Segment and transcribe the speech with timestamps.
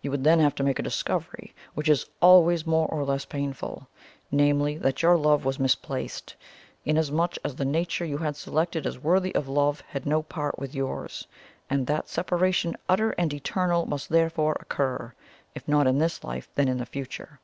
[0.00, 3.86] You would then have to make a discovery, which is always more or less painful
[4.32, 6.36] namely, that your love was misplaced,
[6.86, 10.74] inasmuch as the nature you had selected as worthy of love had no part with
[10.74, 11.26] yours;
[11.68, 15.12] and that separation utter and eternal must therefore occur,
[15.54, 17.38] if not in this life, then in the future.